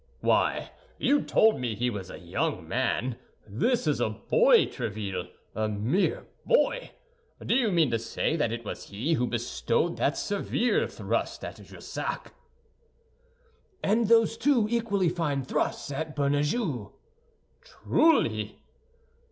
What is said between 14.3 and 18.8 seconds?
two equally fine thrusts at Bernajoux." "Truly!"